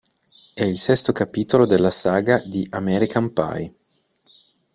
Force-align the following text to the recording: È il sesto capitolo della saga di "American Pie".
È 0.55 0.63
il 0.63 0.79
sesto 0.79 1.13
capitolo 1.13 1.67
della 1.67 1.91
saga 1.91 2.39
di 2.39 2.65
"American 2.71 3.31
Pie". 3.33 3.73